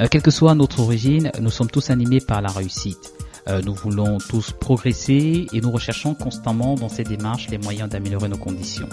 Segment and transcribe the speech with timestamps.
[0.00, 3.12] Euh, quelle que soit notre origine, nous sommes tous animés par la réussite.
[3.48, 8.28] Euh, nous voulons tous progresser et nous recherchons constamment dans ces démarches les moyens d'améliorer
[8.28, 8.88] nos conditions.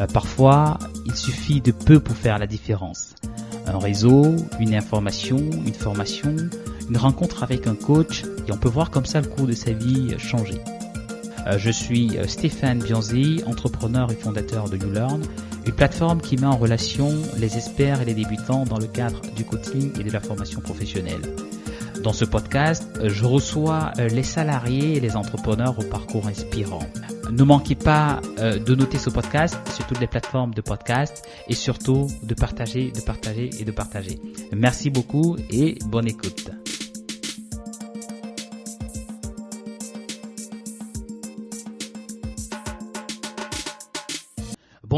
[0.00, 3.14] Euh, parfois, il suffit de peu pour faire la différence.
[3.66, 6.34] Un réseau, une information, une formation,
[6.88, 9.72] une rencontre avec un coach et on peut voir comme ça le cours de sa
[9.72, 10.60] vie changer.
[11.56, 15.22] Je suis Stéphane Bianzi, entrepreneur et fondateur de YouLearn,
[15.68, 19.44] une plateforme qui met en relation les experts et les débutants dans le cadre du
[19.44, 21.20] coaching et de la formation professionnelle.
[22.02, 26.86] Dans ce podcast, je reçois euh, les salariés et les entrepreneurs au parcours inspirant.
[27.30, 31.54] Ne manquez pas euh, de noter ce podcast sur toutes les plateformes de podcast et
[31.54, 34.18] surtout de partager, de partager et de partager.
[34.56, 36.50] Merci beaucoup et bonne écoute.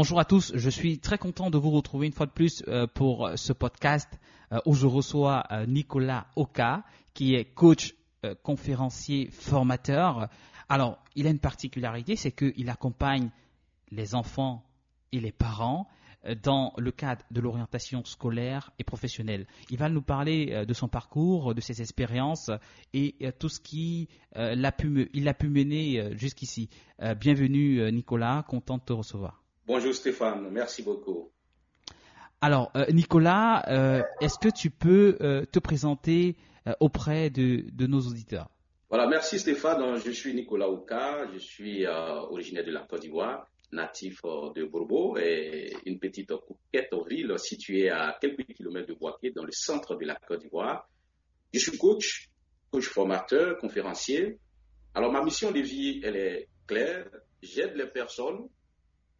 [0.01, 2.87] Bonjour à tous, je suis très content de vous retrouver une fois de plus euh,
[2.87, 4.09] pour ce podcast
[4.51, 6.83] euh, où je reçois euh, Nicolas Oka,
[7.13, 7.93] qui est coach,
[8.25, 10.27] euh, conférencier, formateur.
[10.69, 13.29] Alors, il a une particularité, c'est qu'il accompagne
[13.91, 14.63] les enfants
[15.11, 15.87] et les parents
[16.41, 19.45] dans le cadre de l'orientation scolaire et professionnelle.
[19.69, 22.49] Il va nous parler de son parcours, de ses expériences
[22.93, 26.69] et tout ce qui l'a pu, il a pu mener jusqu'ici.
[27.19, 29.40] Bienvenue Nicolas, content de te recevoir.
[29.67, 31.31] Bonjour Stéphane, merci beaucoup.
[32.41, 36.35] Alors, euh, Nicolas, euh, est-ce que tu peux euh, te présenter
[36.79, 38.49] auprès de, nos auditeurs?
[38.89, 39.97] Voilà, merci Stéphane.
[39.97, 45.73] Je suis Nicolas Ouka, je suis originaire de la Côte d'Ivoire, natif de Bourbeau, et
[45.87, 50.15] une petite couquette ville située à quelques kilomètres de Boaké, dans le centre de la
[50.15, 50.87] Côte d'Ivoire.
[51.53, 52.29] Je suis coach,
[52.69, 54.37] coach formateur, conférencier.
[54.93, 57.07] Alors, ma mission de vie, elle est claire.
[57.41, 58.49] J'aide les personnes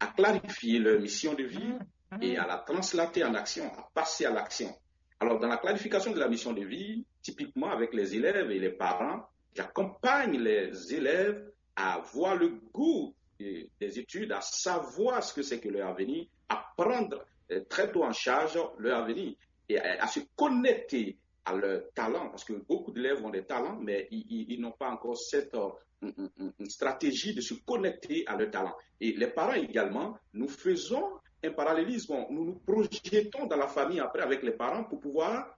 [0.02, 1.74] à clarifier leur mission de vie
[2.20, 4.74] et à la translater en action, à passer à l'action.
[5.20, 8.70] Alors, dans la clarification de la mission de vie, typiquement avec les élèves et les
[8.70, 15.60] parents, j'accompagne les élèves à voir le goût des études, à savoir ce que c'est
[15.60, 19.34] que leur avenir, à prendre euh, très tôt en charge leur avenir
[19.68, 24.08] et à, se connecter à leur talent, parce que beaucoup d'élèves ont des talents, mais
[24.10, 25.70] ils, n'ont pas encore cette euh,
[26.68, 28.76] stratégie de se connecter à leur talent.
[29.00, 31.04] Et les parents également, nous faisons
[31.44, 32.26] un parallélisme.
[32.30, 35.56] Nous nous projetons dans la famille après avec les parents pour pouvoir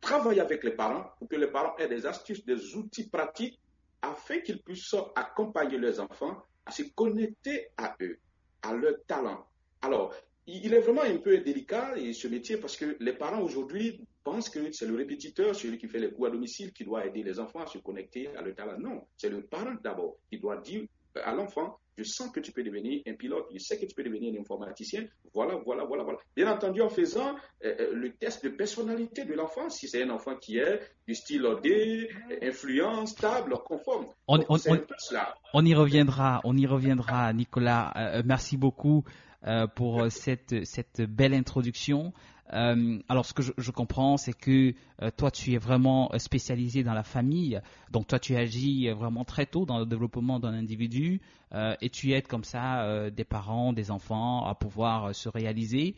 [0.00, 3.60] travailler avec les parents, pour que les parents aient des astuces, des outils pratiques
[4.02, 8.18] afin qu'ils puissent accompagner leurs enfants à se connecter à eux,
[8.62, 9.46] à leur talent.
[9.82, 10.14] Alors,
[10.46, 14.72] il est vraiment un peu délicat ce métier parce que les parents aujourd'hui pensent que
[14.72, 17.60] c'est le répétiteur, celui qui fait les coups à domicile, qui doit aider les enfants
[17.60, 18.78] à se connecter à leur talent.
[18.78, 20.86] Non, c'est le parent d'abord qui doit dire
[21.24, 24.02] à l'enfant, je sens que tu peux devenir un pilote, je sais que tu peux
[24.02, 25.04] devenir un informaticien,
[25.34, 26.18] voilà, voilà, voilà, voilà.
[26.34, 30.10] Bien entendu, en faisant euh, euh, le test de personnalité de l'enfant, si c'est un
[30.10, 32.08] enfant qui est du style D,
[32.42, 34.06] influent, stable, conforme.
[34.28, 37.92] On, y reviendra, on y reviendra, Nicolas.
[37.96, 39.04] Euh, merci beaucoup
[39.74, 42.12] pour cette, cette belle introduction.
[42.52, 46.82] Euh, alors, ce que je, comprends, c'est que euh, toi, tu es vraiment euh, spécialisé
[46.82, 47.60] dans la famille.
[47.90, 51.20] Donc, toi, tu agis vraiment très tôt dans le développement d'un individu
[51.80, 55.96] et tu aides comme ça des parents, des enfants à pouvoir se réaliser.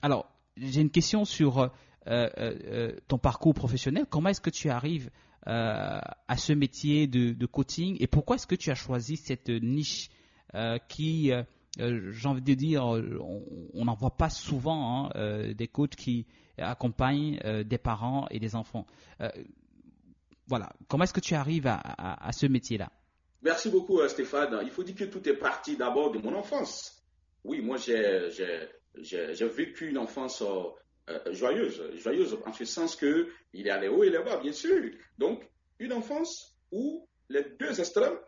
[0.00, 1.70] alors, j'ai une question sur
[2.06, 4.06] ton parcours professionnel.
[4.08, 5.10] Comment est-ce que tu arrives
[5.44, 10.08] à ce métier de, de coaching et pourquoi est-ce que tu as choisi cette niche
[10.88, 11.30] qui
[11.80, 16.26] euh, j'ai envie de dire, on n'en voit pas souvent hein, euh, des coachs qui
[16.58, 18.86] accompagnent euh, des parents et des enfants.
[20.46, 20.72] voilà.
[20.88, 22.90] Comment est-ce que tu arrives à, ce métier-là?
[23.42, 24.60] Merci beaucoup, Stéphane.
[24.62, 27.02] Il faut dire que tout est parti d'abord de mon enfance.
[27.44, 30.44] Oui, moi, j'ai vécu une enfance
[31.30, 34.52] joyeuse, joyeuse en ce sens que il y a les hauts et les bas, bien
[34.52, 34.78] sûr.
[35.18, 35.42] Donc,
[35.78, 38.18] une enfance où les deux extrêmes,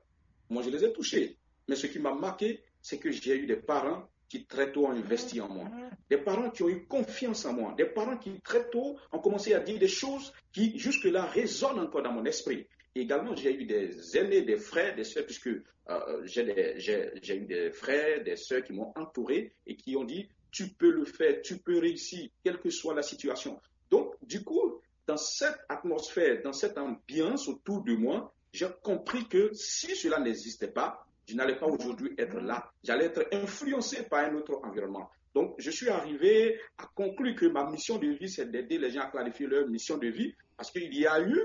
[0.49, 1.38] moi, je les ai touchés.
[1.69, 4.91] Mais ce qui m'a marqué, c'est que j'ai eu des parents qui très tôt ont
[4.91, 5.71] investi en moi,
[6.11, 9.55] des parents qui ont eu confiance en moi, des parents qui très tôt ont commencé
[9.55, 12.66] à dire des choses qui jusque-là résonnent encore dans mon esprit.
[12.95, 18.22] également, j'ai eu des aînés, des frères, des sœurs, puisque euh, j'ai eu des frères,
[18.22, 21.78] des sœurs qui m'ont entouré et qui ont dit, tu peux le faire, tu peux
[21.78, 23.59] réussir, quelle que soit la situation.
[23.91, 29.53] Donc, du coup, dans cette atmosphère, dans cette ambiance autour de moi, j'ai compris que
[29.54, 32.71] si cela n'existait pas, je n'allais pas aujourd'hui être là.
[32.82, 35.09] J'allais être influencé par un autre environnement.
[35.34, 39.03] Donc, je suis arrivé à conclure que ma mission de vie, c'est d'aider les gens
[39.03, 41.41] à clarifier leur mission de vie, parce qu'il y a eu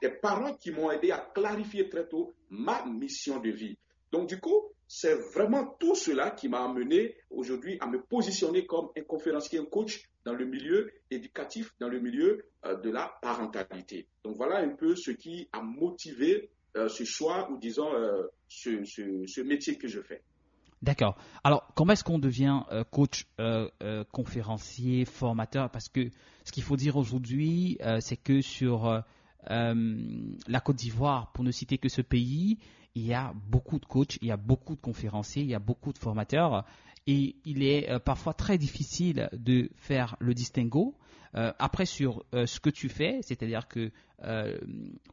[0.00, 3.76] des parents qui m'ont aidé à clarifier très tôt ma mission de vie.
[4.10, 8.88] Donc, du coup, c'est vraiment tout cela qui m'a amené aujourd'hui à me positionner comme
[8.96, 14.08] un conférencier, un coach dans le milieu éducatif, dans le milieu euh, de la parentalité.
[14.24, 19.40] Donc voilà un peu ce qui a motivé euh, ce choix ou disons euh, ce,
[19.42, 20.22] métier que je fais.
[20.82, 21.16] D'accord.
[21.44, 23.26] Alors, comment est-ce qu'on devient coach,
[24.12, 25.70] conférencier, formateur?
[25.70, 26.08] Parce que
[26.44, 29.02] ce qu'il faut dire aujourd'hui, c'est que sur
[29.46, 32.58] la Côte d'Ivoire, pour ne citer que ce pays,
[32.94, 35.60] il y a beaucoup de coachs, il y a beaucoup de conférenciers, il y a
[35.60, 36.64] beaucoup de formateurs
[37.06, 40.94] et il est euh, parfois très difficile de faire le distinguo.
[41.36, 43.90] Euh, après sur euh, ce que tu fais, c'est-à-dire que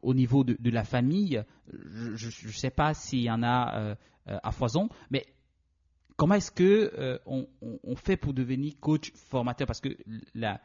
[0.02, 1.42] au niveau de, la famille,
[1.72, 5.24] je ne sais pas s'il y en a à foison, mais
[6.18, 9.66] comment est-ce que on, fait pour devenir coach formateur?
[9.66, 9.96] Parce que
[10.34, 10.60] la,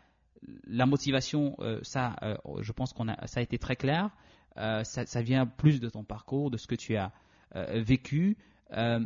[0.85, 2.17] motivation, ça,
[2.59, 4.09] je pense qu'on a, ça a été très clair.
[4.57, 7.11] Euh, ça, vient plus de ton parcours, de ce que tu as
[7.55, 8.37] euh, vécu.
[8.73, 8.99] Euh,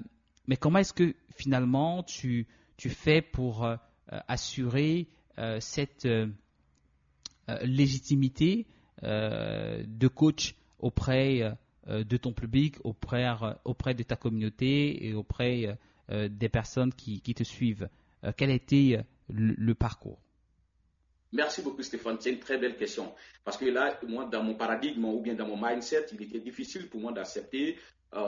[0.48, 2.48] mais comment est-ce que finalement tu
[2.78, 3.68] fais pour
[4.28, 5.10] assurer
[5.60, 6.08] cette
[7.64, 8.66] légitimité
[9.04, 11.54] de coach auprès
[11.88, 13.26] de ton public, auprès,
[13.64, 15.78] auprès de ta communauté et auprès
[16.10, 17.90] des personnes qui, qui te suivent.
[18.36, 19.00] Quel a été
[19.30, 20.20] le parcours?
[21.34, 23.14] Merci beaucoup Stéphane, c'est une très belle question.
[23.44, 26.90] Parce que là, moi, dans mon paradigme ou bien dans mon mindset, il était difficile
[26.90, 27.80] pour moi d'accepter euh,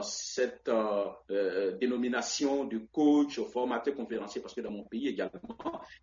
[0.02, 5.58] cette euh, euh, dénomination de coach, formateur, conférencier, parce que dans mon pays également,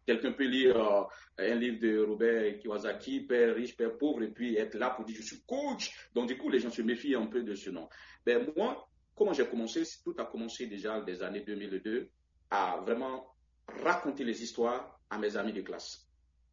[0.06, 1.08] quelqu'un peut lire
[1.38, 5.16] un livre de Robert Kiyosaki, Père riche, Père pauvre, et puis être là pour dire
[5.16, 6.08] je suis coach.
[6.14, 7.88] Donc du coup, les gens se méfient un peu de ce nom.
[8.24, 12.08] Ben moi, comment j'ai commencé Tout a commencé déjà des années 2002
[12.50, 13.34] à vraiment
[13.68, 16.06] raconter les histoires à mes amis de classe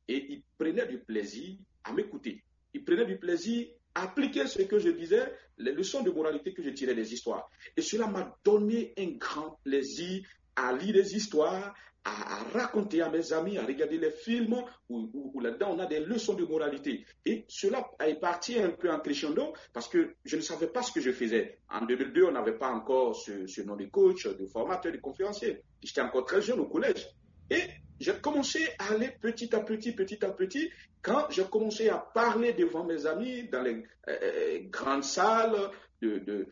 [0.08, 2.44] et il prenait du plaisir à m'écouter.
[2.74, 6.70] Il prenait du plaisir appliquer ce que je disais, les leçons de moralité que je
[6.70, 7.50] tirais des histoires.
[7.78, 10.24] Et cela m'a donné un grand plaisir
[10.56, 11.74] à lire des histoires,
[12.06, 16.34] à, raconter à mes amis, à regarder les films où, là-dedans on a des leçons
[16.34, 17.06] de moralité.
[17.26, 20.92] Et cela est parti un peu en crescendo parce que je ne savais pas ce
[20.92, 21.60] que je faisais.
[21.70, 25.62] En 2002, on n'avait pas encore ce, ce nom de coach, de formateur, de conférencier.
[25.82, 27.08] J'étais encore très jeune au collège.
[27.50, 27.62] Et
[28.00, 30.70] j'ai commencé à aller petit à petit, petit à petit,
[31.02, 35.70] quand j'ai commencé à parler devant mes amis dans les euh, euh, grandes salles
[36.02, 36.48] de,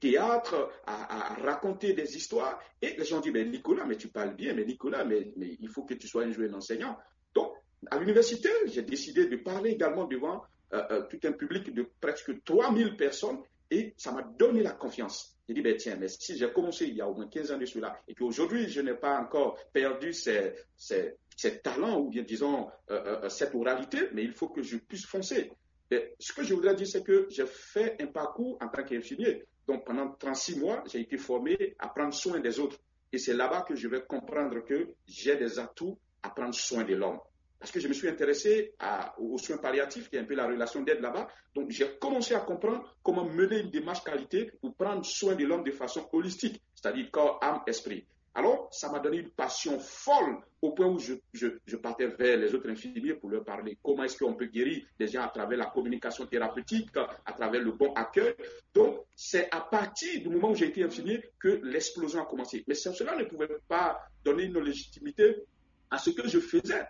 [0.00, 2.58] théâtre, à, raconter des histoires.
[2.80, 5.84] Et les gens disent, mais Nicolas, mais tu parles bien, mais Nicolas, mais, il faut
[5.84, 6.96] que tu sois un joueur enseignant.
[7.34, 7.52] Donc,
[7.90, 10.42] à l'université, j'ai décidé de parler également devant
[10.72, 13.38] euh, tout un public de presque 3000 personnes
[13.70, 15.37] et ça m'a donné la confiance.
[15.48, 17.58] J'ai dit, ben tiens, mais si j'ai commencé il y a au moins 15 ans
[17.58, 21.16] de cela et qu'aujourd'hui je n'ai pas encore perdu ces, ces,
[21.62, 25.06] talents ou bien disons euh, euh, euh, cette oralité, mais il faut que je puisse
[25.06, 25.50] foncer.
[25.90, 29.46] Et ce que je voudrais dire, c'est que j'ai fait un parcours en tant qu'infirmier.
[29.66, 32.78] Donc pendant 36 mois, j'ai été formé à prendre soin des autres.
[33.10, 36.94] Et c'est là-bas que je vais comprendre que j'ai des atouts à prendre soin de
[36.94, 37.20] l'homme
[37.58, 38.74] parce que je me suis intéressé
[39.18, 41.28] aux soins palliatifs, qui est un peu la relation d'aide là-bas.
[41.54, 45.64] Donc, j'ai commencé à comprendre comment mener une démarche qualité pour prendre soin de l'homme
[45.64, 48.06] de façon holistique, c'est-à-dire corps, âme, esprit.
[48.34, 52.70] Alors, ça m'a donné une passion folle au point où je, partais vers les autres
[52.70, 56.24] infirmiers pour leur parler comment est-ce qu'on peut guérir les gens à travers la communication
[56.26, 56.88] thérapeutique,
[57.26, 58.34] à travers le bon accueil.
[58.72, 62.62] Donc, c'est à partir du moment où j'ai été infirmier que l'explosion a commencé.
[62.68, 65.42] Mais cela ne pouvait pas donner une légitimité
[65.90, 66.86] à ce que je faisais.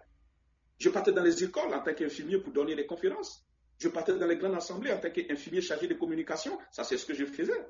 [0.78, 3.44] Je partais dans les écoles en tant qu'infirmier pour donner des conférences.
[3.78, 6.58] Je partais dans les grandes assemblées en tant qu'infirmier chargé de communication.
[6.70, 7.66] Ça, c'est ce que je faisais.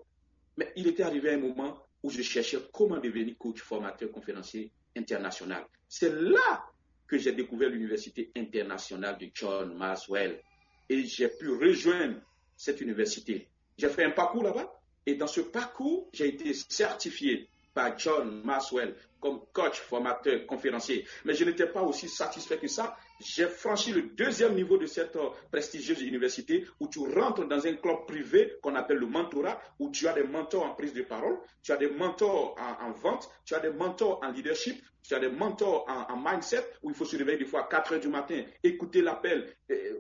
[0.56, 5.66] Mais il était arrivé un moment où je cherchais comment devenir coach, formateur, conférencier international.
[5.88, 6.64] C'est là
[7.06, 10.40] que j'ai découvert l'université internationale de John Maswell.
[10.88, 12.20] Et j'ai pu rejoindre
[12.56, 13.48] cette université.
[13.76, 14.72] J'ai fait un parcours là-bas.
[15.06, 21.06] Et dans ce parcours, j'ai été certifié par John Maswell comme coach, formateur, conférencier.
[21.24, 22.96] Mais je n'étais pas aussi satisfait que ça.
[23.20, 27.74] J'ai franchi le deuxième niveau de cette euh, prestigieuse université où tu rentres dans un
[27.74, 31.38] club privé qu'on appelle le mentorat, où tu as des mentors en prise de parole,
[31.62, 35.30] tu as des mentors en, vente, tu as des mentors en leadership, tu as des
[35.30, 38.42] mentors en, mindset, où il faut se réveiller des fois à 4 heures du matin,
[38.62, 39.52] écouter l'appel,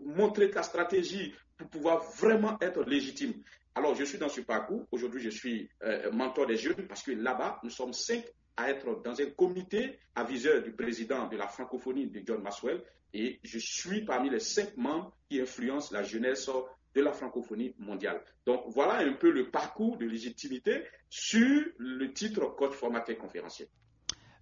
[0.04, 3.34] montrer ta stratégie pour pouvoir vraiment être légitime.
[3.78, 4.88] Alors, je suis dans ce parcours.
[4.90, 8.24] Aujourd'hui, je suis euh, mentor des jeunes parce que là-bas, nous sommes cinq
[8.56, 12.82] à être dans un comité aviseur du président de la francophonie de John Maxwell
[13.14, 16.50] et je suis parmi les cinq membres qui influencent la jeunesse
[16.92, 18.20] de la francophonie mondiale.
[18.46, 23.68] Donc voilà un peu le parcours de légitimité sur le titre coach formateur conférencier.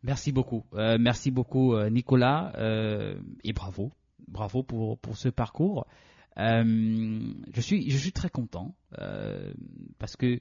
[0.03, 0.65] Merci beaucoup.
[0.73, 2.55] Euh, merci beaucoup euh, Nicolas
[3.45, 3.93] et bravo.
[4.29, 5.87] Bravo pour ce parcours.
[6.37, 8.75] Je, suis, je suis très content
[9.99, 10.41] parce que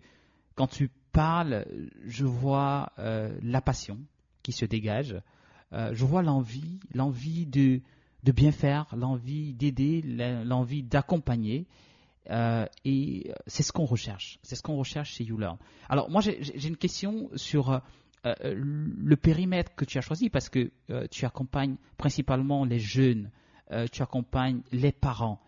[0.56, 1.66] quand tu parles,
[2.06, 4.00] je vois la passion
[4.44, 5.16] qui se dégage.
[5.72, 7.82] je vois l'envie, l'envie de
[8.32, 10.02] bien faire, l'envie d'aider,
[10.44, 11.68] l'envie d'accompagner.
[12.30, 14.40] et c'est ce qu'on recherche.
[14.44, 15.58] C'est ce qu'on recherche chez YouLearn.
[15.90, 17.82] Alors moi j'ai une question sur
[18.44, 20.72] le périmètre que tu as choisi parce que
[21.10, 23.32] tu accompagnes principalement les jeunes,
[23.92, 25.40] tu accompagnes les parents.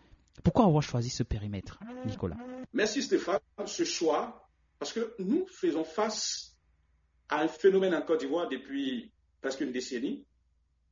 [0.42, 2.36] Pourquoi avoir choisi ce périmètre, Nicolas?
[2.72, 3.40] Merci Stéphane.
[3.66, 6.56] Ce choix, parce que nous faisons face
[7.28, 10.24] à un phénomène en Côte d'Ivoire depuis presque une décennie,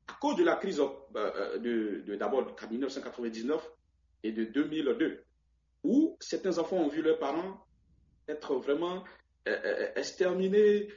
[0.09, 3.69] à cause de la crise euh, euh, de, d'abord de 1999
[4.23, 5.25] et de 2002,
[5.85, 7.67] où certains enfants ont vu leurs parents
[8.29, 9.05] être vraiment
[9.47, 10.89] euh, euh, exterminé.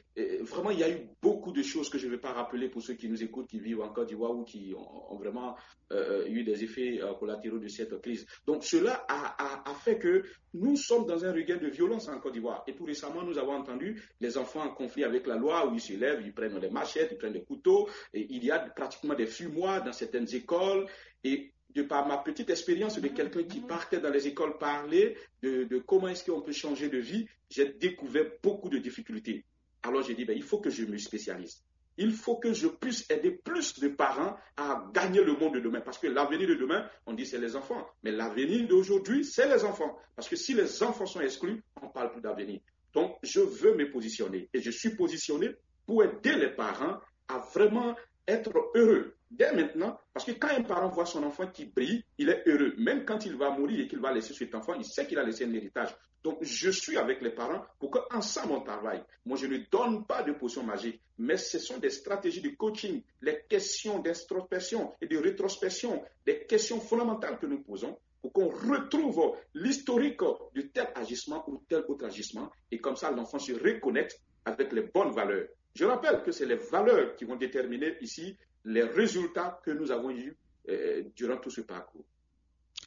[0.42, 2.82] Vraiment, il y a eu beaucoup de choses que je ne vais pas rappeler pour
[2.82, 5.56] ceux qui nous écoutent, qui vivent en Côte d'Ivoire ou qui ont, vraiment
[5.94, 8.26] euh, eu des effets collatéraux de cette crise.
[8.46, 12.64] Donc, cela a, fait que nous sommes dans un regain de violence en Côte d'Ivoire.
[12.68, 15.80] Et tout récemment, nous avons entendu les enfants en conflit avec la loi où ils
[15.82, 17.88] se lèvent, ils prennent des machettes, ils prennent des couteaux.
[18.14, 20.88] Et il y a pratiquement des fumoirs dans certaines écoles.
[21.24, 25.84] Et de par ma petite expérience de quelqu'un qui partait dans les écoles parler de,
[25.86, 29.46] comment est-ce qu'on peut changer de vie, j'ai découvert beaucoup de difficultés.
[29.84, 31.64] Alors j'ai dit, ben, il faut que je me spécialise.
[31.98, 35.82] Il faut que je puisse aider plus de parents à gagner le monde de demain.
[35.82, 37.86] Parce que l'avenir de demain, on dit c'est les enfants.
[38.04, 39.98] Mais l'avenir d'aujourd'hui, c'est les enfants.
[40.16, 42.62] Parce que si les enfants sont exclus, on ne parle plus d'avenir.
[42.94, 44.50] Donc, je veux me positionner.
[44.54, 45.50] Et je suis positionné
[45.86, 47.96] pour aider les parents à vraiment
[48.28, 52.30] être heureux dès maintenant, parce que quand un parent voit son enfant qui brille, il
[52.30, 52.74] est heureux.
[52.78, 55.24] Même quand il va mourir et qu'il va laisser cet enfant, il sait qu'il a
[55.24, 55.96] laissé un héritage.
[56.24, 59.04] Donc, je suis avec les parents pour qu'ensemble on travaille.
[59.26, 63.02] Moi, je ne donne pas de potion magique, mais ce sont des stratégies de coaching,
[63.22, 69.38] les questions d'introspection et de rétrospection, des questions fondamentales que nous posons pour qu'on retrouve
[69.54, 70.20] l'historique
[70.54, 72.52] de tel agissement ou tel autre agissement.
[72.70, 75.48] Et comme ça, l'enfant se reconnecte avec les bonnes valeurs.
[75.74, 78.38] Je rappelle que c'est les valeurs qui vont déterminer ici
[78.70, 80.38] les résultats que nous avons eus
[80.70, 82.06] euh, durant tout ce parcours.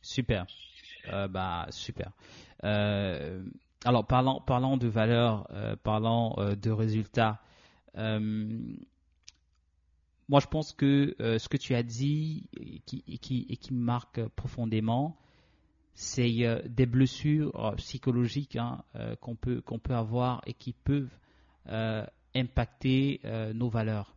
[0.00, 0.46] Super.
[1.12, 2.12] Euh, bah, super.
[2.62, 3.42] Euh,
[3.84, 5.48] alors, parlant, parlant de valeurs,
[5.82, 7.42] parlant de résultats,
[7.96, 8.00] moi
[10.40, 12.78] je pense que ce que tu as dit et
[13.18, 15.18] qui, qui, me marque profondément,
[15.94, 18.84] c'est des blessures psychologiques hein,
[19.20, 21.10] qu'on peut avoir et qui peuvent
[22.34, 23.20] impacter
[23.52, 24.14] nos valeurs.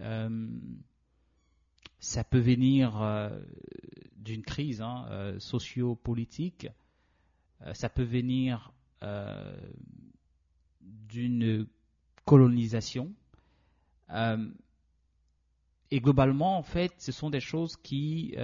[0.00, 0.48] Euh,
[2.00, 3.30] ça peut venir euh,
[4.16, 6.68] d'une crise hein, euh, socio-politique,
[7.74, 8.72] ça peut venir
[10.80, 11.66] d'une
[12.24, 13.12] colonisation.
[15.92, 18.34] et globalement, en fait, ce sont des choses qui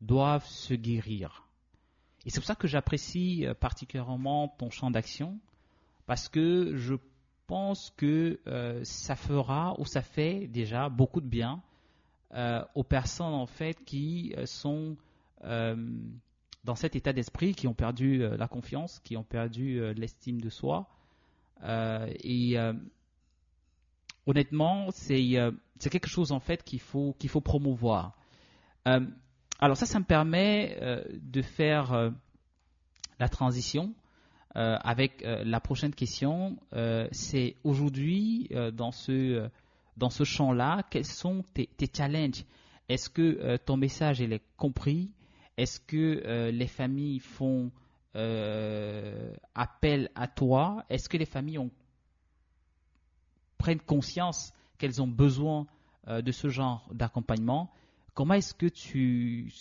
[0.00, 1.46] doivent se guérir.
[2.24, 5.38] Et c'est pour ça que j'apprécie particulièrement ton champ d'action,
[6.06, 6.94] parce que je
[7.48, 11.60] pense que euh, ça fera ou ça fait déjà beaucoup de bien
[12.34, 14.96] euh, aux personnes en fait qui euh, sont
[16.64, 20.88] dans cet état d'esprit, qui ont perdu la confiance, qui ont perdu l'estime de soi.
[21.64, 22.56] et
[24.26, 28.18] honnêtement, c'est quelque chose en fait qu'il faut qu'il faut promouvoir.
[28.84, 30.76] alors ça, ça me permet
[31.12, 32.10] de faire
[33.20, 33.94] la transition
[34.56, 39.48] euh, avec euh, la prochaine question, euh, c'est aujourd'hui dans ce
[39.96, 42.44] dans ce champ-là, quels sont tes, challenges?
[42.88, 45.10] Est-ce que ton message est compris?
[45.56, 47.72] Est-ce que les familles font
[49.56, 50.84] appel à toi?
[50.88, 51.70] Est-ce que les familles ont,
[53.58, 55.66] prennent conscience qu'elles ont besoin
[56.06, 57.72] de ce genre d'accompagnement?
[58.14, 59.52] Comment est-ce que tu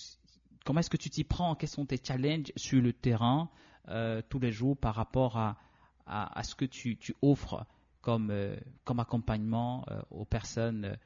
[0.65, 1.55] comment est-ce que tu t'y prends?
[1.55, 3.49] Quels sont tes challenges sur le terrain
[3.89, 5.57] euh, tous les jours par rapport à,
[6.05, 7.65] à, ce que tu, tu offres
[8.01, 10.97] comme, euh, comme accompagnement euh, aux personnes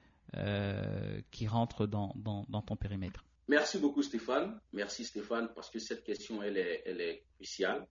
[1.30, 4.62] qui rentrent dans, dans, ton périmètre Merci beaucoup Stéphane.
[4.72, 7.86] Merci Stéphane parce que cette question, elle est, elle est cruciale.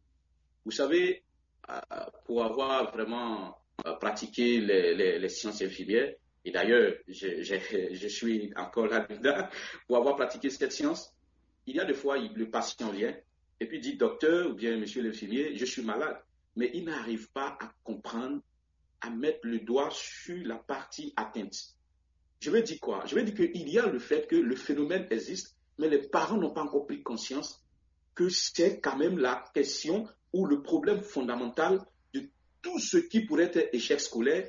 [0.65, 1.23] Vous savez,
[2.25, 3.59] pour avoir vraiment
[4.01, 6.15] pratiqué les, les, les sciences infirmières,
[6.47, 7.57] et d'ailleurs, je, je,
[7.93, 9.47] je, suis encore là-dedans,
[9.87, 11.15] pour avoir pratiqué cette science,
[11.67, 13.15] il y a des fois, le patient vient
[13.61, 16.19] et puis dit docteur ou bien monsieur l'infirmier, je suis malade.
[16.57, 18.41] Mais il n'arrive pas à comprendre,
[19.03, 21.77] à mettre le doigt sur la partie atteinte.
[22.41, 23.05] Je veux dire quoi?
[23.07, 26.39] Je veux dire qu'il y a le fait que le phénomène existe, mais les parents
[26.39, 27.63] n'ont pas encore pris conscience
[28.15, 31.81] que c'est quand même la question ou le problème fondamental
[32.15, 32.23] de
[32.63, 34.49] tout ce qui pourrait être échec scolaire,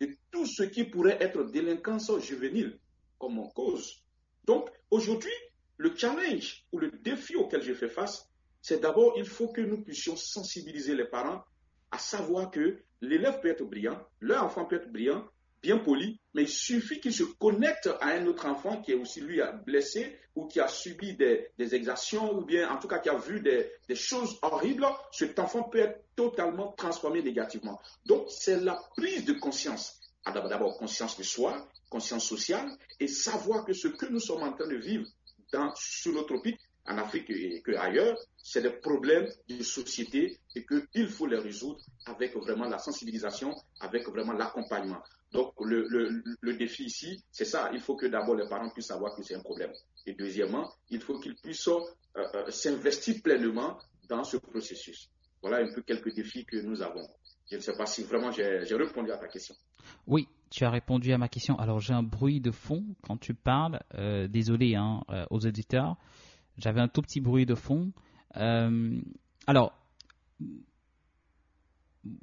[0.00, 2.78] de tout ce qui pourrait être délinquance juvénile
[3.18, 4.02] comme en cause.
[4.44, 5.32] Donc aujourd'hui,
[5.76, 8.31] le challenge ou le défi auquel je fais face,
[8.62, 11.44] c'est d'abord, il faut que nous puissions sensibiliser les parents
[11.90, 15.26] à savoir que l'élève peut être brillant, leur enfant peut être brillant,
[15.62, 19.20] bien poli, mais il suffit qu'il se connecte à un autre enfant qui est aussi
[19.20, 23.16] lui blessé ou qui a subi des, exactions ou bien en tout cas qui a
[23.16, 27.80] vu des, choses horribles, cet enfant peut être totalement transformé négativement.
[28.06, 30.00] Donc c'est la prise de conscience.
[30.24, 34.68] D'abord conscience de soi, conscience sociale et savoir que ce que nous sommes en train
[34.68, 35.06] de vivre
[35.52, 36.36] dans, sur notre
[36.86, 42.34] en Afrique et, ailleurs, c'est des problèmes de société et qu'il faut les résoudre avec
[42.36, 45.02] vraiment la sensibilisation, avec vraiment l'accompagnement.
[45.32, 47.70] Donc le, le, le, défi ici, c'est ça.
[47.72, 49.72] Il faut que d'abord les parents puissent savoir que c'est un problème.
[50.06, 51.80] Et deuxièmement, il faut qu'ils puissent euh,
[52.16, 55.08] euh, s'investir pleinement dans ce processus.
[55.40, 57.08] Voilà un peu quelques défis que nous avons.
[57.50, 59.54] Je ne sais pas si vraiment j'ai répondu à ta question.
[60.06, 61.58] Oui, tu as répondu à ma question.
[61.58, 63.80] Alors j'ai un bruit de fond quand tu parles.
[63.94, 65.96] Euh, désolé hein, aux auditeurs.
[66.58, 67.92] J'avais un tout petit bruit de fond.
[68.36, 69.00] Euh,
[69.46, 69.72] alors,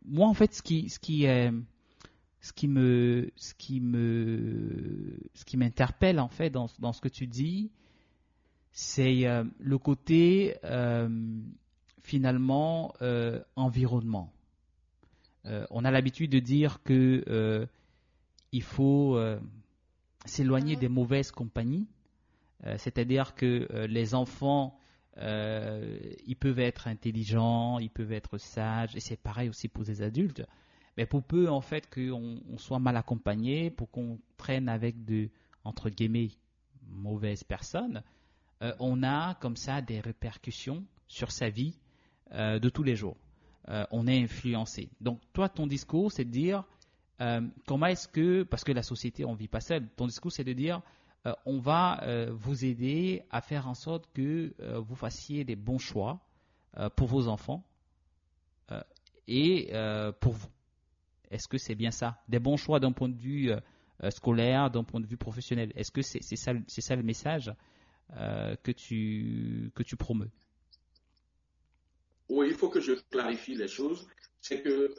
[0.05, 1.51] moi en fait, ce qui, ce qui est,
[2.41, 7.09] ce qui me, ce qui me, ce qui m'interpelle en fait dans, dans, ce que
[7.09, 7.71] tu dis,
[8.71, 11.09] c'est euh, le côté euh,
[12.01, 12.93] finalement
[13.55, 14.33] environnement.
[15.45, 17.67] on a l'habitude de dire que
[18.51, 19.19] il faut
[20.25, 21.87] s'éloigner des mauvaises compagnies.
[22.65, 24.77] Euh, c'est-à-dire que euh, les enfants,
[25.17, 30.01] euh, ils peuvent être intelligents, ils peuvent être sages, et c'est pareil aussi pour les
[30.01, 30.45] adultes.
[30.97, 35.29] Mais pour peu, en fait, qu'on soit mal accompagné, pour qu'on traîne avec de,
[35.63, 36.31] entre guillemets,
[36.87, 38.03] mauvaises personnes,
[38.79, 41.79] on a comme ça des répercussions sur sa vie
[42.33, 43.15] de tous les jours.
[43.91, 44.89] on est influencé.
[44.99, 46.65] Donc, toi, ton discours, c'est de dire
[47.65, 50.43] comment est-ce que, parce que la société, on ne vit pas seul, ton discours, c'est
[50.43, 50.81] de dire
[51.25, 55.55] euh, on va euh, vous aider à faire en sorte que euh, vous fassiez des
[55.55, 56.19] bons choix
[56.95, 57.63] pour vos enfants
[59.27, 59.71] et
[60.19, 60.47] pour vous.
[61.31, 62.21] Est-ce que c'est bien ça?
[62.29, 63.51] Des bons choix d'un point de vue
[64.11, 65.73] scolaire, d'un point de vue professionnel.
[65.75, 67.51] Est-ce que c'est ça, ça, le message
[68.13, 70.29] que, tu, que tu promeus
[72.29, 74.07] Oui, il faut que je clarifie les choses.
[74.39, 74.93] C'est que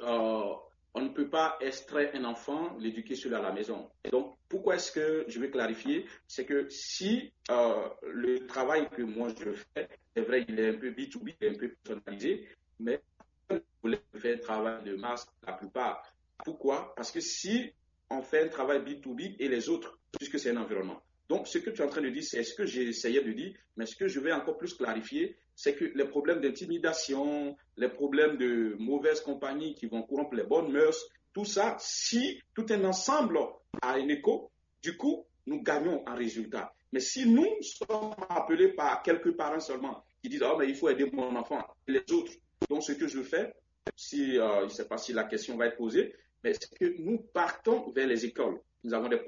[0.95, 3.91] on ne peut pas extraire un enfant, l'éduquer seul à la maison.
[4.11, 9.29] Donc, pourquoi est-ce que je vais clarifier C'est que si euh, le travail que moi
[9.29, 12.49] je fais, c'est vrai, il est un peu B2B, il est un peu personnalisé,
[12.81, 13.01] mais
[13.49, 16.03] vous voulez faire un travail de masse la plupart.
[16.45, 16.93] Pourquoi?
[16.97, 17.73] Parce que si
[18.11, 21.01] on fait un travail B2B et les autres, puisque c'est un environnement.
[21.29, 23.33] Donc, ce que tu es en train de dire, c'est ce que j'ai essayé de
[23.33, 27.91] dire, mais ce que je vais encore plus clarifier, c'est que les problèmes d'intimidation, les
[27.91, 32.83] problèmes de mauvaise compagnie qui vont corrompre les bonnes mœurs, tout ça, si tout un
[32.85, 33.39] ensemble
[33.83, 34.51] a un écho,
[34.83, 36.73] du coup, nous gagnons un résultat.
[36.93, 40.89] Mais si nous sommes appelés par quelques parents seulement qui disent, oh, mais il faut
[40.89, 42.33] aider mon enfant, les autres,
[42.71, 43.53] donc ce que je fais,
[43.95, 47.03] si, euh, je ne sais pas si la question va être posée, mais c'est que
[47.03, 48.59] nous partons vers les écoles.
[48.83, 49.21] Nous avons des,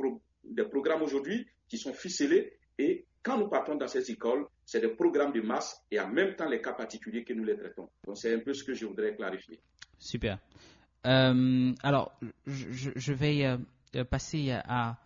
[0.45, 4.89] des programmes aujourd'hui qui sont ficelés et quand nous partons dans ces écoles, c'est des
[4.89, 7.89] programmes de masse et en même temps les cas particuliers que nous les traitons.
[8.05, 9.61] Donc c'est un peu ce que je voudrais clarifier.
[9.99, 10.39] Super.
[11.07, 12.13] Euh, alors,
[12.47, 14.99] je, vais euh, passer à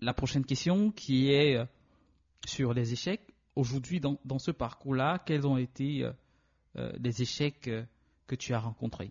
[0.00, 1.64] la prochaine question qui est euh,
[2.46, 3.22] sur les échecs.
[3.56, 6.08] Aujourd'hui, dans, dans, ce parcours-là, quels ont été
[6.74, 7.68] les échecs
[8.26, 9.10] que tu as rencontrés?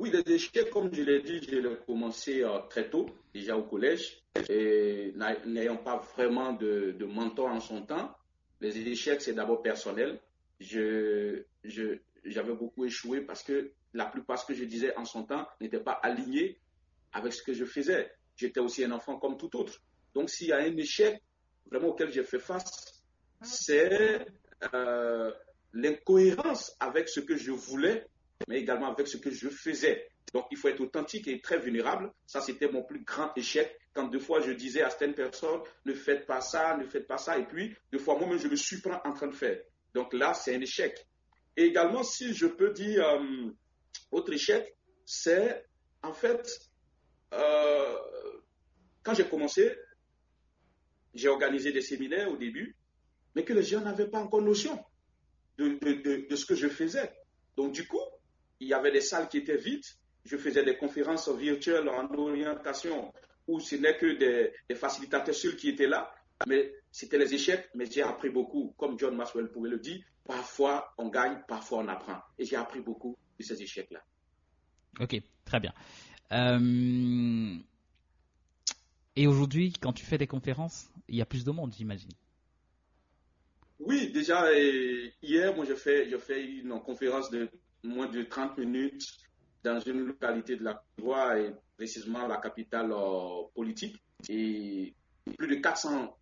[0.00, 3.64] Oui, les échecs, comme je l'ai dit, je l'ai commencé euh, très tôt, déjà au
[3.64, 5.12] collège, et
[5.46, 8.14] n'ayant pas vraiment de, mentor en son temps.
[8.60, 10.20] Les échecs, c'est d'abord personnel.
[10.60, 11.44] J'avais
[12.54, 15.80] beaucoup échoué parce que la plupart de ce que je disais en son temps n'était
[15.80, 16.60] pas aligné
[17.12, 18.12] avec ce que je faisais.
[18.36, 19.80] J'étais aussi un enfant comme tout autre.
[20.14, 21.20] Donc, s'il y a un échec
[21.70, 23.02] vraiment auquel j'ai fait face,
[23.42, 24.26] c'est
[24.74, 25.32] euh,
[25.72, 28.06] l'incohérence avec ce que je voulais
[28.48, 30.08] mais également avec ce que je faisais.
[30.32, 32.12] Donc, il faut être authentique et très vulnérable.
[32.26, 33.76] Ça, c'était mon plus grand échec.
[33.92, 37.18] Quand deux fois, je disais à certaines personnes, ne faites pas ça, ne faites pas
[37.18, 37.38] ça.
[37.38, 39.58] Et puis, deux fois, moi-même, je me surprends en train de faire.
[39.94, 41.06] Donc là, c'est un échec.
[41.56, 43.50] Et également, si je peux dire euh,
[44.12, 45.66] autre échec, c'est
[46.02, 46.48] en fait,
[47.34, 47.98] euh,
[49.02, 49.76] quand j'ai commencé,
[51.14, 52.76] j'ai organisé des séminaires au début,
[53.34, 54.82] mais que les gens n'avaient pas encore notion
[55.58, 57.12] de, de ce que je faisais.
[57.56, 58.00] Donc, du coup,
[58.60, 59.84] il y avait des salles qui étaient vides.
[60.24, 63.12] Je faisais des conférences virtuelles en orientation
[63.46, 64.16] où ce n'est que
[64.68, 66.12] des, facilitateurs seuls qui étaient là.
[66.46, 68.74] Mais c'était les échecs, mais j'ai appris beaucoup.
[68.78, 72.20] Comme John Maxwell pouvait le dire, parfois on gagne, parfois on apprend.
[72.38, 74.02] Et j'ai appris beaucoup de ces échecs-là.
[75.00, 75.74] Ok, très bien.
[76.32, 77.56] Euh,
[79.16, 82.12] et aujourd'hui, quand tu fais des conférences, il y a plus de monde, j'imagine.
[83.80, 84.46] Oui, déjà,
[85.22, 87.48] hier, moi, j'ai fait, fait une conférence de
[87.82, 89.16] moins de 30 minutes
[89.62, 94.02] dans une localité de la Côte d'Ivoire, et précisément la capitale euh, politique.
[94.28, 94.94] Et
[95.36, 96.16] plus de 400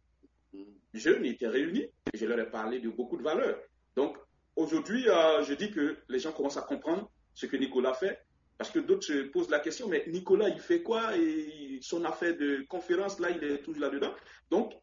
[0.94, 3.58] jeunes étaient réunis et je leur ai parlé de beaucoup de valeurs.
[3.96, 4.16] Donc,
[4.56, 8.24] aujourd'hui, euh, je dis que les gens commencent à comprendre ce que Nicolas fait
[8.56, 11.16] parce que d'autres se posent la question, mais Nicolas, il fait quoi?
[11.16, 14.12] Et son affaire de conférence, là, il est toujours là-dedans.
[14.50, 14.74] Donc,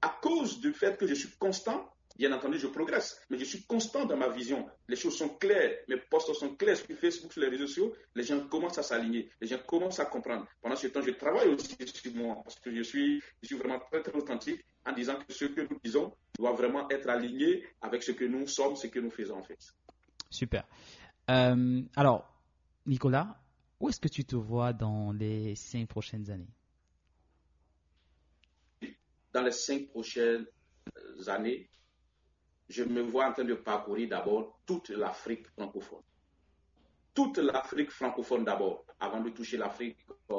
[0.00, 3.62] à cause du fait que je suis constant, Bien entendu, je progresse, mais je suis
[3.62, 4.68] constant dans ma vision.
[4.88, 7.94] Les choses sont claires, mes posts sont clairs sur Facebook, sur les réseaux sociaux.
[8.14, 10.46] Les gens commencent à s'aligner, les gens commencent à comprendre.
[10.60, 13.78] Pendant ce temps, je travaille aussi sur moi parce que je suis, je suis vraiment
[13.90, 18.02] très, très authentique en disant que ce que nous disons doit vraiment être aligné avec
[18.02, 19.58] ce que nous sommes, ce que nous faisons en fait.
[20.28, 20.66] Super.
[21.30, 22.30] Euh, alors,
[22.86, 23.40] Nicolas,
[23.78, 26.52] où est-ce que tu te vois dans les cinq prochaines années?
[29.32, 30.46] Dans les cinq prochaines
[31.28, 31.70] années,
[32.70, 36.02] je me vois en train de parcourir d'abord toute l'Afrique francophone.
[37.12, 39.98] Toute l'Afrique francophone d'abord, avant de toucher l'Afrique
[40.30, 40.36] euh,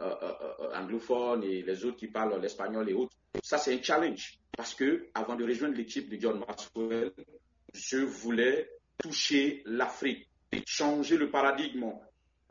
[0.00, 3.16] euh, euh, anglophone et les autres qui parlent l'espagnol et autres.
[3.42, 4.38] Ça, c'est un challenge.
[4.56, 7.12] Parce que, avant de rejoindre l'équipe de John Maxwell,
[7.72, 8.70] je voulais
[9.02, 10.28] toucher l'Afrique,
[10.66, 11.92] changer le paradigme,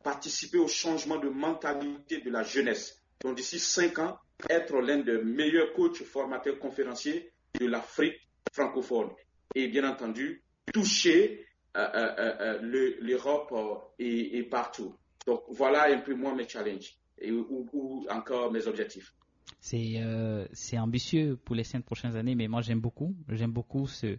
[0.03, 3.01] participer au changement de mentalité de la jeunesse.
[3.21, 4.17] Donc, d'ici cinq ans,
[4.49, 8.19] être l'un des meilleurs coachs, formateurs, conférenciers de l'Afrique
[8.53, 9.09] francophone
[9.55, 13.53] et bien entendu toucher euh, euh, euh, l'Europe
[13.99, 14.95] et, partout.
[15.25, 19.13] Donc voilà un peu moins mes challenges et, ou, encore mes objectifs.
[19.59, 23.15] C'est ambitieux pour les cinq prochaines années, mais moi j'aime beaucoup.
[23.29, 24.17] J'aime beaucoup ce,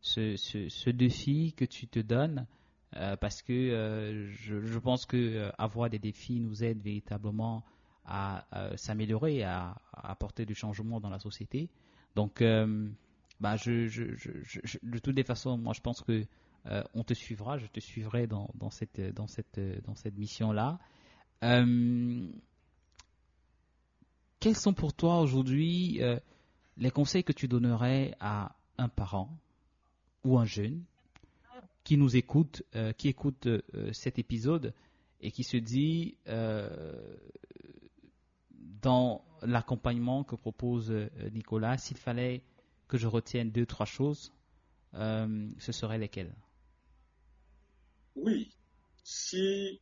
[0.00, 2.46] ce, ce, défi que tu te donnes
[3.20, 7.64] parce que je, je, pense que avoir des défis nous aide véritablement
[8.04, 8.44] à,
[8.76, 11.70] s'améliorer, à, à, apporter du changement dans la société.
[12.16, 12.42] Donc
[13.40, 16.26] bah, je, je, je, de toutes les façons, moi, je pense que
[16.66, 20.78] euh, on te suivra, je te suivrai dans, dans cette, dans cette, dans cette mission-là.
[21.42, 22.28] Euh,
[24.40, 26.18] quels sont pour toi aujourd'hui euh,
[26.76, 29.34] les conseils que tu donnerais à un parent
[30.24, 30.84] ou un jeune
[31.82, 32.62] qui nous écoute,
[32.98, 33.48] qui écoute
[33.92, 34.74] cet épisode
[35.22, 36.14] et qui se dit
[38.82, 40.92] dans l'accompagnement que propose
[41.32, 42.42] Nicolas, s'il fallait
[42.90, 44.32] que je retienne deux, trois choses,
[44.94, 46.34] euh, ce seraient lesquelles?
[48.16, 48.52] Oui.
[49.04, 49.80] Si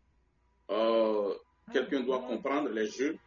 [0.70, 1.34] euh,
[1.72, 3.18] quelqu'un doit comprendre les jeux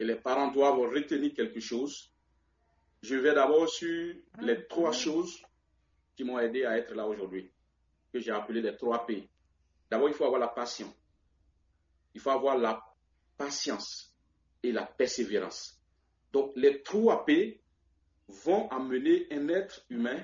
[0.00, 2.10] et les parents doivent retenir quelque chose,
[3.02, 5.42] je vais d'abord sur les trois choses
[6.16, 7.50] qui m'ont aidé à être là aujourd'hui,
[8.12, 9.28] que j'ai appelé les trois P.
[9.90, 10.92] D'abord, il faut avoir la passion.
[12.14, 12.82] Il faut avoir la
[13.36, 14.14] patience
[14.62, 15.78] et la persévérance.
[16.32, 17.61] Donc, les trois P
[18.44, 20.18] vont amener un être humain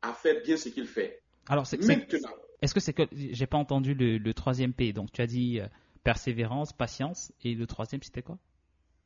[0.00, 1.22] à faire bien ce qu'il fait.
[1.48, 2.30] Alors, c'est, maintenant.
[2.60, 5.66] Est-ce que c'est que j'ai pas entendu le, troisième P Donc, tu as dit euh,
[6.04, 8.38] persévérance, patience, et le troisième, c'était quoi?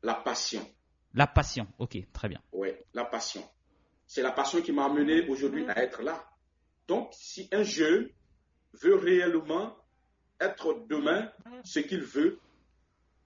[0.02, 0.66] La passion.
[1.14, 2.40] La passion, ok, très bien.
[2.52, 3.42] Oui, la passion.
[4.06, 6.22] C'est la passion qui m'a amené aujourd'hui à être là.
[6.87, 8.09] Donc, si un jeune
[8.74, 9.74] veut réellement
[10.40, 11.30] être demain
[11.64, 12.38] ce qu'il veut,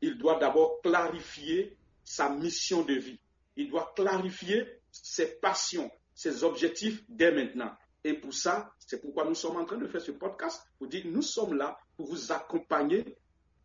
[0.00, 3.18] il doit d'abord clarifier sa mission de vie.
[3.56, 7.72] Il doit clarifier ses passions, ses objectifs dès maintenant.
[8.03, 11.03] Et pour ça, c'est pourquoi nous sommes en train de faire ce podcast, pour dire
[11.07, 13.16] nous sommes là pour vous accompagner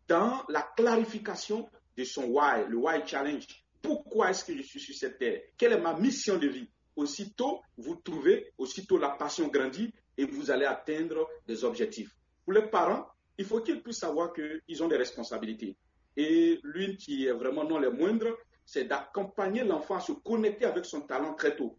[0.08, 3.46] dans la clarification de son why, le why challenge.
[3.80, 5.40] Pourquoi est-ce que je suis sur cette terre?
[5.56, 6.68] Quelle est ma mission de vie?
[6.96, 12.10] Aussitôt, vous trouvez, aussitôt la passion grandit et vous allez atteindre des objectifs.
[12.44, 13.06] Pour les parents,
[13.38, 15.76] il faut qu'ils puissent savoir qu'ils ont des responsabilités.
[16.16, 18.34] Et l'une qui est vraiment non les moindres,
[18.66, 21.78] c'est d'accompagner l'enfant à se connecter avec son talent très tôt.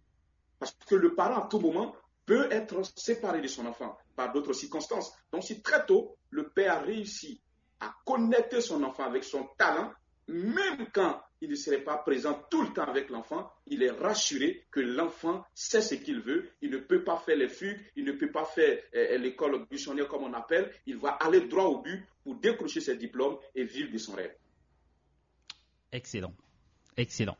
[0.57, 1.93] Parce que le parent, à tout moment,
[2.25, 5.13] peut être séparé de son enfant par d'autres circonstances.
[5.31, 7.41] Donc, si très tôt, le père a réussi
[7.79, 9.91] à connecter son enfant avec son talent,
[10.27, 14.65] même quand il ne serait pas présent tout le temps avec l'enfant, il est rassuré
[14.71, 18.11] que l'enfant sait ce qu'il veut, il ne peut pas faire les fugues, il ne
[18.13, 22.05] peut pas faire euh, l'école buissonnière comme on appelle, il va aller droit au but
[22.23, 24.35] pour décrocher ses diplômes et vivre de son rêve.
[25.91, 26.33] Excellent.
[26.97, 27.37] Excellent.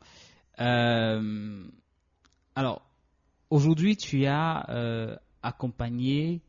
[0.60, 1.68] Euh,
[2.54, 2.82] alors,
[3.50, 6.40] aujourd'hui, tu as euh, accompagné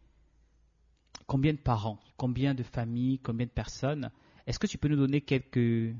[1.26, 4.12] combien de parents, combien de familles, combien de personnes?
[4.46, 5.96] Est-ce que tu peux nous donner quelques,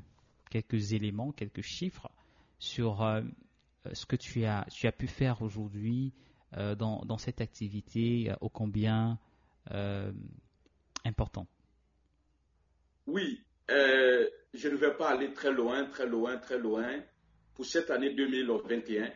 [0.50, 2.10] quelques éléments, quelques chiffres
[2.60, 3.22] sur euh,
[3.92, 6.12] ce que tu as, tu as pu faire aujourd'hui
[6.52, 9.20] dans, dans, cette activité ô combien
[11.04, 11.46] important?
[13.06, 13.40] Oui,
[13.70, 17.02] euh, je ne vais pas aller très loin, très loin, très loin.
[17.54, 19.12] Pour cette année 2021,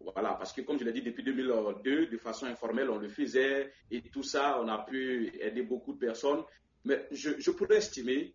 [0.00, 3.72] Voilà, parce que comme je l'ai dit depuis 2002, de façon informelle, on le faisait
[3.90, 6.42] et tout ça, on a pu aider beaucoup de personnes.
[6.84, 8.34] Mais je, pourrais estimer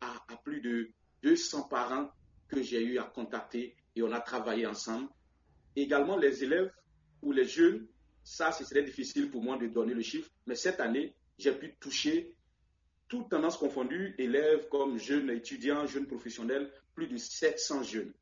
[0.00, 0.90] à, à, plus de
[1.22, 2.08] 200 parents
[2.48, 5.08] que j'ai eu à contacter et on a travaillé ensemble.
[5.76, 6.72] Également les élèves
[7.20, 7.86] ou les jeunes,
[8.22, 11.74] ça, ce serait difficile pour moi de donner le chiffre, mais cette année, j'ai pu
[11.78, 12.34] toucher
[13.14, 18.12] toutes tendances confondues, élèves comme jeunes étudiants, jeunes professionnels, plus de 700 jeunes.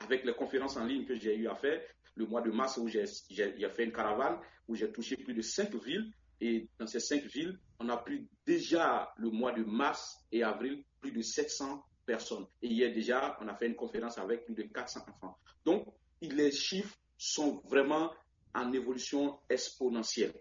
[0.00, 1.80] Avec les conférences en ligne que j'ai eu à faire,
[2.16, 5.72] le mois de mars où j'ai fait une caravane, où j'ai touché plus de cinq
[5.76, 6.12] villes.
[6.40, 10.82] Et dans ces cinq villes, on a pris déjà le mois de mars et avril
[11.00, 12.46] plus de 700 personnes.
[12.62, 15.38] Et hier déjà, on a fait une conférence avec plus de 400 enfants.
[15.64, 15.86] Donc,
[16.20, 18.10] les chiffres sont vraiment
[18.56, 20.34] en évolution exponentielle.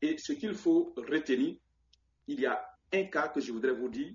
[0.00, 1.56] Et ce qu'il faut retenir,
[2.28, 4.14] il y a un cas que je voudrais vous dire.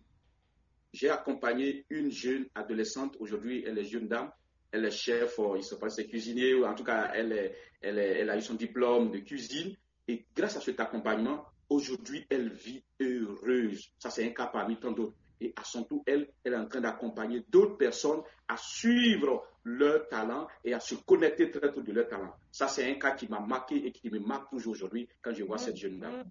[0.92, 4.32] J'ai accompagné une jeune adolescente, aujourd'hui elle est jeune dame,
[4.72, 8.38] elle est chef, euh, il se passe cuisinier, ou en tout cas elle, elle, a
[8.38, 9.76] eu son diplôme de cuisine.
[10.08, 13.92] Et grâce à cet accompagnement, aujourd'hui elle vit heureuse.
[13.98, 15.16] Ça c'est un cas parmi tant d'autres.
[15.42, 20.08] Et à son tour, elle, elle est en train d'accompagner d'autres personnes à suivre leur
[20.08, 22.34] talent et à se connecter très tôt de leur talent.
[22.52, 25.44] Ça, c'est un cas qui m'a marqué et qui me marque toujours aujourd'hui quand je
[25.44, 26.24] vois cette jeune dame.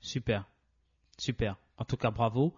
[0.00, 0.48] Super,
[1.18, 1.56] super.
[1.78, 2.54] En tout cas, bravo.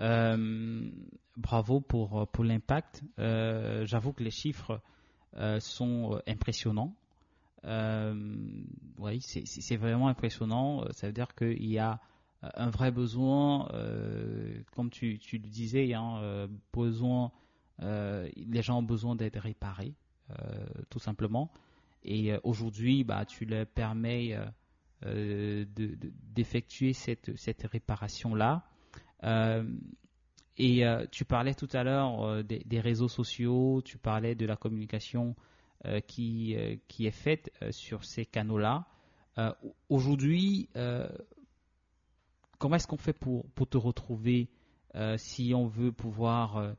[0.00, 0.90] Euh,
[1.36, 3.02] bravo pour, pour l'impact.
[3.18, 4.80] Euh, j'avoue que les chiffres
[5.36, 6.94] euh, sont impressionnants.
[7.64, 10.84] oui, c'est vraiment impressionnant.
[10.92, 12.00] Ça veut dire qu'il y a
[12.42, 13.68] un vrai besoin,
[14.74, 17.32] comme tu, tu, le disais, un besoin,
[17.80, 19.94] les gens ont besoin d'être réparés,
[20.90, 21.50] tout simplement.
[22.04, 24.38] Et aujourd'hui, bah, tu leur permets
[25.02, 28.64] d'effectuer cette, cette réparation-là.
[29.24, 29.64] Euh,
[30.58, 34.56] et euh, tu parlais tout à l'heure euh, des, réseaux sociaux, tu parlais de la
[34.56, 35.34] communication
[36.08, 36.56] qui,
[36.88, 38.86] qui est faite sur ces canaux-là.
[39.88, 40.68] Aujourd'hui,
[42.58, 44.48] comment est-ce qu'on fait pour, pour te retrouver
[45.16, 46.74] si on veut pouvoir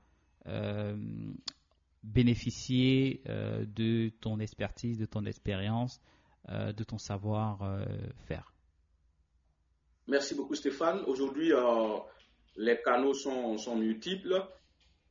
[2.04, 6.02] bénéficier de ton expertise, de ton expérience,
[6.48, 8.54] de ton savoir-faire
[10.08, 11.02] Merci beaucoup Stéphane.
[11.08, 11.52] Aujourd'hui,
[12.56, 14.48] les canaux sont, sont multiples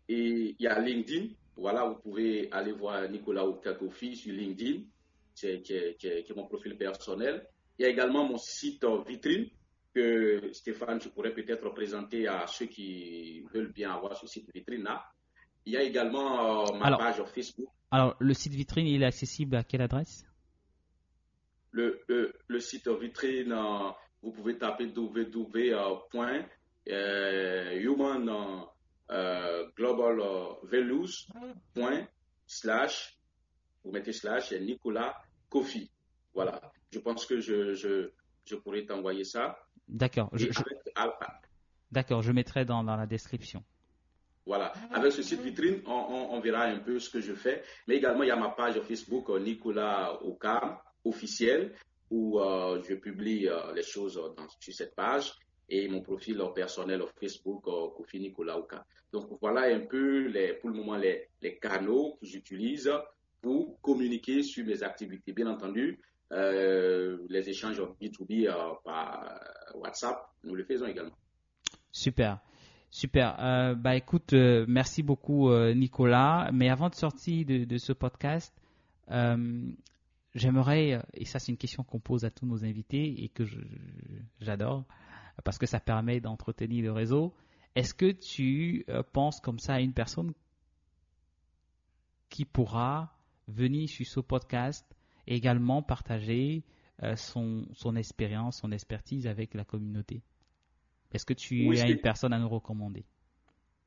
[0.08, 1.28] et il y a LinkedIn.
[1.56, 4.82] Voilà, vous pouvez aller voir Nicolas Okakofi sur LinkedIn,
[5.34, 7.46] qui est, mon profil personnel.
[7.78, 9.48] Il y a également mon site vitrine
[9.94, 15.02] que Stéphane, je pourrais peut-être présenter à ceux qui veulent bien avoir ce site vitrine-là.
[15.64, 17.68] Il y a également euh, ma page Facebook.
[17.90, 20.24] Alors, le site vitrine, il est accessible à quelle adresse?
[21.76, 23.90] Le, le, site vitrine, euh,
[24.22, 25.74] vous pouvez taper www
[26.88, 28.30] euh, human
[29.10, 30.20] euh, global
[30.62, 31.26] values
[31.74, 32.06] point
[32.46, 33.18] slash
[33.84, 35.16] vous mettez slash et Nicolas
[35.48, 35.90] Kofi.
[36.34, 36.60] Voilà.
[36.92, 38.10] Je pense que je, je,
[38.44, 39.58] je pourrais t'envoyer ça.
[39.88, 40.28] D'accord.
[40.32, 40.48] Je,
[41.92, 43.62] D'accord, je mettrai dans, dans, la description.
[44.44, 44.72] Voilà.
[44.92, 47.62] Avec ce site vitrine, on, on, verra un peu ce que je fais.
[47.86, 51.72] Mais également, il y a ma page Facebook Nicolas Okam officiel
[52.10, 55.32] où je publie les choses dans, sur cette page
[55.68, 58.60] et mon profil personnel au Facebook, Kofi Nicolas
[59.12, 61.28] Donc voilà un peu pour le moment les,
[61.60, 62.90] canaux que j'utilise
[63.42, 65.32] pour communiquer sur mes activités.
[65.32, 66.00] Bien entendu,
[66.32, 69.40] euh, les échanges B2B euh, par
[69.74, 71.16] WhatsApp, nous le faisons également.
[71.92, 72.40] Super.
[72.90, 73.36] Super.
[73.40, 76.50] Euh, bah écoute, merci beaucoup Nicolas.
[76.52, 78.54] Mais avant de sortir de ce podcast,
[80.36, 83.44] j'aimerais, et ça c'est une question qu'on pose à tous nos invités et que
[84.40, 84.84] j'adore,
[85.44, 87.34] parce que ça permet d'entretenir le réseau.
[87.74, 90.32] Est-ce que tu euh, penses comme ça à une personne
[92.28, 93.18] qui pourra
[93.48, 94.86] venir sur ce podcast
[95.26, 96.64] et également partager
[97.02, 100.22] euh, son, son expérience, son expertise avec la communauté?
[101.12, 103.04] Est-ce que tu as une personne à nous recommander?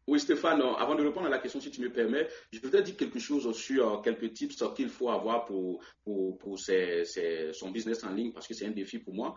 [0.09, 2.97] Oui, Stéphane, avant de répondre à la question, si tu me permets, je voudrais dire
[2.97, 8.11] quelque chose sur euh, quelques tips qu'il faut avoir pour, pour, pour son business en
[8.11, 9.35] ligne, parce que c'est un défi pour moi.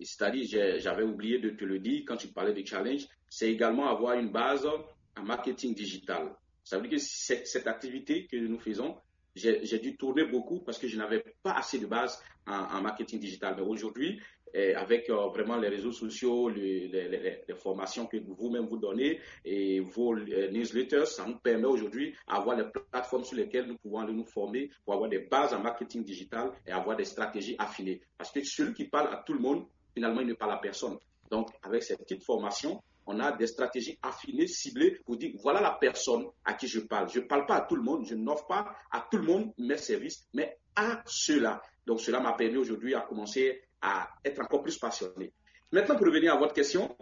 [0.00, 4.18] C'est-à-dire, j'avais oublié de te le dire quand tu parlais de challenge, c'est également avoir
[4.18, 6.34] une base en marketing digital.
[6.64, 8.96] Ça veut dire que cette activité que nous faisons,
[9.34, 13.54] j'ai dû tourner beaucoup parce que je n'avais pas assez de base en, marketing digital.
[13.56, 14.20] Mais aujourd'hui,
[14.56, 20.14] eh, avec euh, vraiment les réseaux sociaux, les, formations que vous-même vous donnez et vos
[20.14, 24.24] euh, newsletters, ça nous permet aujourd'hui d'avoir les plateformes sur lesquelles nous pouvons aller nous
[24.24, 28.00] former pour avoir des bases en marketing digital et avoir des stratégies affinées.
[28.16, 30.98] Parce que celui qui parle à tout le monde, finalement, il ne parle à personne.
[31.30, 35.72] Donc, avec cette petite formation, on a des stratégies affinées, ciblées pour dire voilà la
[35.72, 37.08] personne à qui je parle.
[37.10, 39.52] Je ne parle pas à tout le monde, je n'offre pas à tout le monde
[39.58, 41.60] mes services, mais à ceux-là.
[41.86, 45.30] Donc cela m'a permis aujourd'hui à commencer à être encore plus passionné.
[45.70, 46.96] Maintenant, pour revenir à votre question,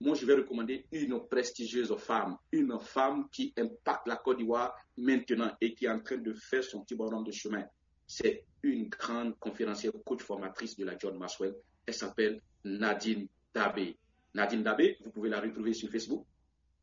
[0.00, 5.52] moi, je vais recommander une prestigieuse femme, une femme qui impacte la Côte d'Ivoire maintenant
[5.60, 7.64] et qui est en train de faire son petit bonhomme de chemin.
[8.06, 11.54] C'est une grande conférencière, coach formatrice de la John Maxwell.
[11.86, 13.96] Elle s'appelle Nadine Dabé.
[14.34, 16.24] Nadine Dabé, vous pouvez la retrouver sur Facebook,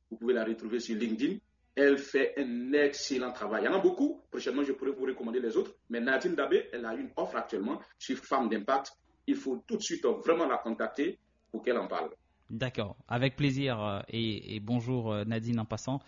[0.10, 1.38] vous pouvez la retrouver sur LinkedIn.
[1.76, 3.64] Elle fait un excellent travail.
[3.64, 4.22] Il y en a beaucoup.
[4.30, 5.74] Prochainement, je pourrais vous recommander les autres.
[5.90, 8.94] Mais Nadine Dabé, elle a une offre actuellement sur Femmes d'Impact.
[9.28, 11.20] Il faut tout de suite vraiment la contacter
[11.52, 12.10] pour qu'elle en parle.
[12.52, 16.02] D'accord, avec plaisir euh, et, bonjour euh, Nadine en passant.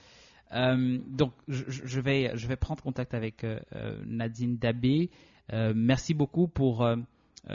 [0.51, 3.45] Euh, donc je, vais, je vais prendre contact avec
[4.05, 5.09] Nadine Dabé.
[5.51, 6.87] merci beaucoup pour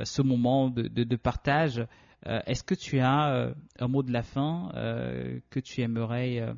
[0.02, 1.86] ce moment de, partage.
[2.24, 4.70] Est-ce que tu as un mot de la fin
[5.48, 6.54] que tu aimerais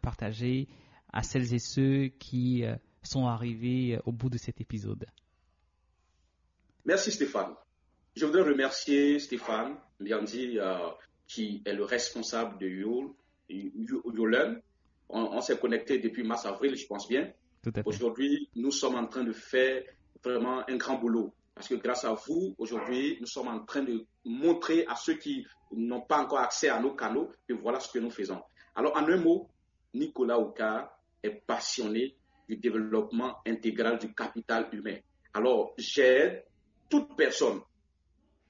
[0.00, 0.66] partager
[1.12, 2.64] à celles et ceux qui
[3.02, 5.04] sont arrivés au bout de cet épisode?
[6.86, 7.54] Merci Stéphane.
[8.14, 10.58] Je voudrais remercier Stéphane Bianzi
[11.26, 14.60] qui est le responsable de Yolem.
[15.08, 17.32] On, s'est connecté depuis mars-avril, je pense bien.
[17.86, 19.82] Aujourd'hui, nous sommes en train de faire
[20.22, 21.32] vraiment un grand boulot.
[21.54, 25.46] Parce que grâce à vous, aujourd'hui, nous sommes en train de montrer à ceux qui
[25.70, 28.40] n'ont pas encore accès à nos canaux que voilà ce que nous faisons.
[28.74, 29.48] Alors, en un mot,
[29.94, 32.14] Nicolas Ouka est passionné
[32.48, 34.96] du développement intégral du capital humain.
[35.34, 36.44] Alors, j'aide
[36.88, 37.60] toute personne,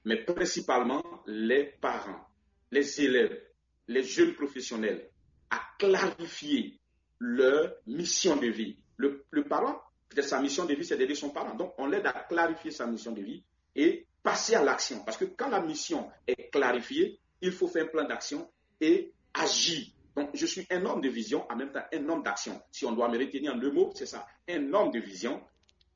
[0.05, 2.27] mais principalement les parents,
[2.71, 3.41] les élèves,
[3.87, 5.09] les jeunes professionnels
[5.49, 6.79] à clarifier
[7.19, 8.77] leur mission de vie.
[8.97, 11.55] Le, parent, peut-être sa mission de vie, c'est d'aider son parent.
[11.55, 13.43] Donc, on l'aide à clarifier sa mission de vie
[13.75, 15.03] et passer à l'action.
[15.03, 19.87] Parce que quand la mission est clarifiée, il faut faire un plan d'action et agir.
[20.15, 22.61] Donc, je suis un homme de vision, en même temps un homme d'action.
[22.71, 24.25] Si on doit me retenir en deux mots, c'est ça.
[24.47, 25.41] Un homme de vision,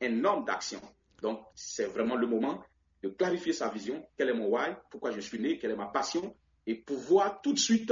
[0.02, 0.82] un homme d'action.
[1.22, 2.63] Donc, c'est vraiment le moment
[3.04, 4.06] de clarifier sa vision.
[4.18, 7.54] Quel est mon why Pourquoi je suis né Quelle est ma passion et pouvoir tout
[7.54, 7.92] de suite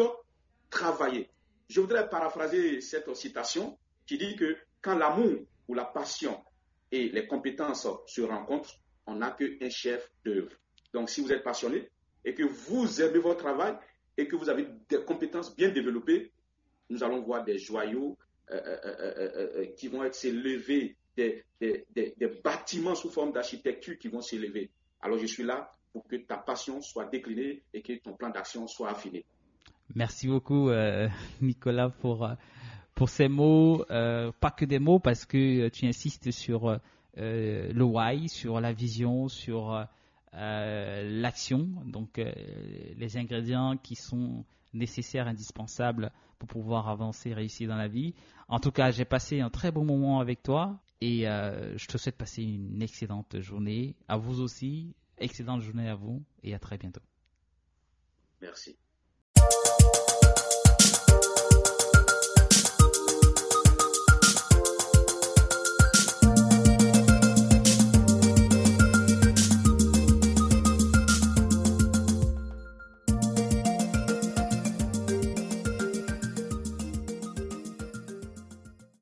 [0.70, 1.30] travailler.
[1.70, 6.44] Je voudrais paraphraser cette citation qui dit que quand l'amour ou la passion
[6.91, 8.76] et les compétences se rencontrent,
[9.08, 10.52] on n'a qu'un chef d'œuvre.
[10.94, 11.89] Donc si vous êtes passionné
[12.24, 13.76] et que vous aimez votre travail
[14.18, 16.32] et que vous avez des compétences bien développées,
[16.89, 18.18] nous allons voir des joyaux
[18.52, 24.22] euh, euh, euh, qui vont être s'élever, des, des bâtiments sous forme d'architecture qui vont
[24.22, 24.70] s'élever.
[25.06, 28.65] Alors je suis là pour que ta passion soit déclinée et que ton plan d'action
[28.65, 29.24] soit affiné.
[29.94, 31.08] Merci beaucoup, euh,
[31.41, 32.34] Nicolas, pour, euh,
[32.96, 33.86] pour ces mots.
[33.91, 36.80] Euh, pas que des mots, parce que tu insistes sur
[37.18, 39.86] le why, sur la vision, sur
[40.34, 48.15] l'action, donc les ingrédients qui sont nécessaires, indispensables pour pouvoir avancer réussir dans la vie.
[48.48, 52.17] En tout cas, j'ai passé un très bon moment avec toi et je te souhaite
[52.17, 53.95] passer une excellente journée.
[54.08, 57.01] À vous aussi, Excellente journée à vous et à très bientôt.
[58.41, 58.77] Merci.